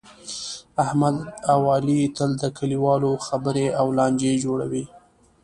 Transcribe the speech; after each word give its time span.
احمد 0.83 1.15
اوعلي 1.55 2.01
تل 2.17 2.29
د 2.41 2.43
کلیوالو 2.57 3.11
خبرې 3.27 3.67
او 3.79 3.85
لانجې 3.97 4.33
جوړوي. 4.45 4.83